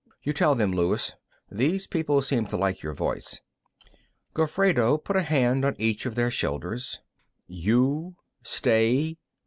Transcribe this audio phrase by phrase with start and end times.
[0.23, 1.13] You tell them, Luis;
[1.51, 3.39] these people seem to like your voice."
[4.33, 7.01] Gofredo put a hand on each of their shoulders.
[7.45, 8.15] "You...
[8.41, 9.19] stay